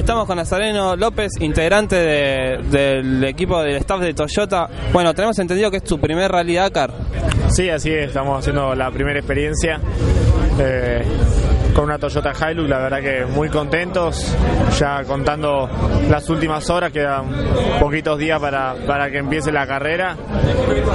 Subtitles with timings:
[0.00, 4.66] Estamos con Nazareno López, integrante de- del equipo del staff de Toyota.
[4.92, 6.90] Bueno, tenemos entendido que es tu primer Rally Dakar.
[7.48, 9.78] Sí, así es, estamos haciendo la primera experiencia
[10.58, 11.02] eh,
[11.74, 14.34] con una Toyota Hilux, la verdad que muy contentos,
[14.78, 15.68] ya contando
[16.08, 17.26] las últimas horas, quedan
[17.78, 20.16] poquitos días para, para que empiece la carrera,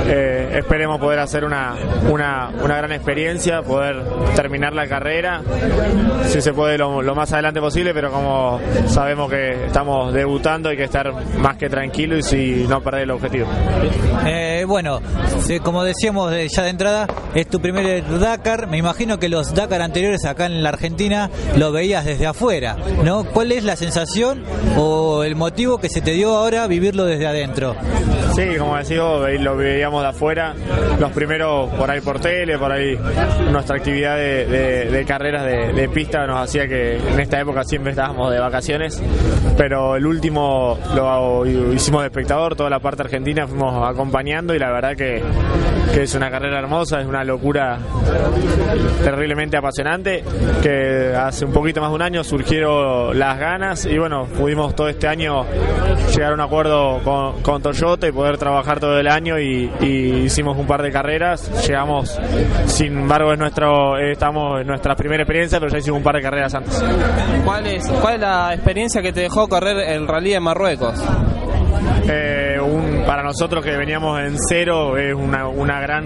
[0.08, 1.74] Eh, esperemos poder hacer una,
[2.10, 4.02] una, una gran experiencia, poder
[4.36, 5.42] terminar la carrera,
[6.28, 10.78] si se puede lo, lo más adelante posible, pero como sabemos que estamos debutando hay
[10.78, 13.48] que estar más que tranquilos y si no perder el objetivo.
[14.26, 15.00] Eh, bueno,
[15.64, 18.68] como decíamos de- ya de entrada, es tu primer Dakar.
[18.68, 23.24] Me imagino que los Dakar anteriores acá en la Argentina lo veías desde afuera, ¿no?
[23.26, 24.44] ¿Cuál es la sensación
[24.78, 27.76] o el motivo que se te dio ahora vivirlo desde adentro?
[28.36, 28.98] Sí, como decía,
[29.40, 30.54] lo veíamos de afuera,
[31.00, 32.98] los primeros por ahí por tele, por ahí
[33.52, 38.40] nuestra actividad de, carreras de, pista nos hacía que en esta época siempre estábamos de
[38.40, 39.02] vacaciones,
[39.58, 44.72] pero el último lo hicimos de espectador, toda la parte argentina fuimos acompañando y la
[44.72, 45.24] verdad que,
[45.96, 47.78] es una carrera hermosa, es una locura
[49.04, 50.24] terriblemente apasionante,
[50.62, 54.90] que hace un poquito más de un año surgieron las ganas y bueno, pudimos todo
[54.90, 55.46] este año
[56.14, 57.00] llegar a un acuerdo
[57.42, 62.20] con, Toyota y poder trabajar todo el año y hicimos un par de carreras, llegamos,
[62.66, 66.16] sin embargo es nuestro, eh, estamos en nuestra primera experiencia, pero ya hicimos un par
[66.16, 66.84] de carreras antes.
[67.44, 71.02] ¿Cuál es, ¿Cuál es la experiencia que te dejó correr el Rally de Marruecos?
[72.08, 72.55] Eh,
[73.06, 76.06] para nosotros que veníamos en cero es una, una gran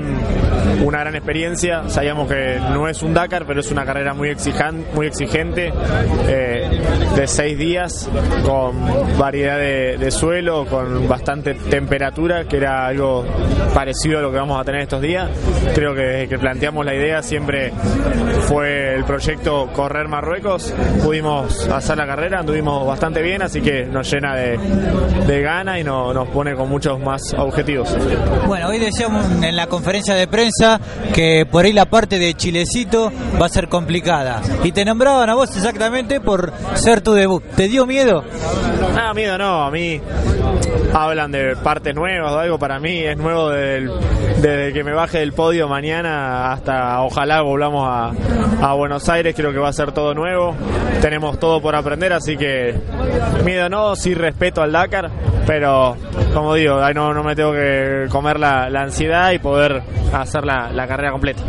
[0.83, 1.83] una gran experiencia.
[1.89, 5.71] Sabíamos que no es un Dakar pero es una carrera muy exijan- muy exigente
[6.27, 6.69] eh,
[7.15, 8.09] de seis días
[8.45, 13.25] con variedad de, suelo con bastante temperatura que era algo
[13.73, 15.29] parecido a lo que vamos a tener estos días.
[15.75, 17.71] Creo que desde que planteamos la idea siempre
[18.47, 20.73] fue el proyecto correr Marruecos.
[21.03, 24.57] Pudimos hacer la carrera anduvimos bastante bien así que nos llena de,
[25.27, 27.93] de gana y no- nos pone con más objetivos.
[28.47, 30.79] Bueno, hoy decíamos en la conferencia de prensa
[31.13, 34.41] que por ahí la parte de Chilecito va a ser complicada.
[34.63, 37.43] Y te nombraban a vos exactamente por ser tu debut.
[37.57, 38.23] ¿Te dio miedo?
[38.95, 39.99] Nada, miedo no, a mí
[40.93, 43.91] hablan de partes nuevas o algo, para mí es nuevo desde, el-
[44.41, 48.11] desde que me baje del podio mañana hasta ojalá volvamos a,
[48.61, 50.55] a Buenos Aires, creo que va a ser todo nuevo,
[51.01, 52.73] tenemos todo por aprender, así que
[53.43, 55.11] miedo no, sí respeto al Dakar,
[55.45, 55.95] pero
[56.33, 59.81] como digo, ahí no, no me tengo que comer la, la ansiedad y poder
[60.13, 61.41] hacer la, la carrera completa.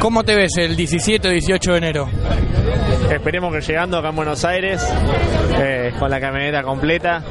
[0.00, 2.08] ¿Cómo te ves el 17 o 18 de enero?
[3.10, 4.82] Esperemos que llegando acá en Buenos Aires,
[5.58, 7.22] eh, con la camioneta completa,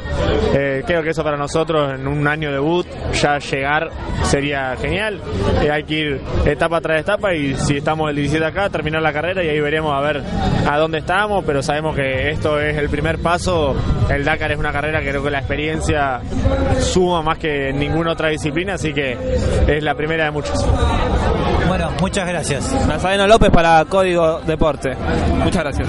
[0.54, 3.90] eh, creo que eso para nosotros en un año debut, ya llegar
[4.24, 5.20] sería genial.
[5.62, 9.14] Eh, hay que ir etapa tras etapa y si estamos el 17 acá, terminar la
[9.14, 10.22] carrera y ahí veremos a ver
[10.70, 13.76] a dónde estamos, pero sabemos que esto es el primer paso.
[14.10, 16.22] El Dakar es una carrera que creo que la experiencia
[16.82, 19.18] suma más que en ninguna otra disciplina, así que
[19.68, 20.66] es la primera de muchas.
[21.68, 22.88] Bueno, muchas gracias.
[22.88, 24.96] Nazareno López para Código Deporte.
[25.44, 25.88] Muchas gracias.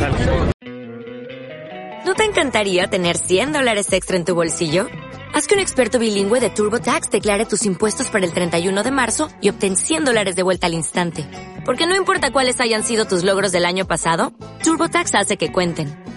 [2.04, 4.86] ¿No te encantaría tener 100 dólares extra en tu bolsillo?
[5.34, 9.30] Haz que un experto bilingüe de TurboTax declare tus impuestos para el 31 de marzo
[9.40, 11.26] y obtén 100 dólares de vuelta al instante.
[11.64, 14.32] Porque no importa cuáles hayan sido tus logros del año pasado,
[14.62, 16.01] TurboTax hace que cuenten.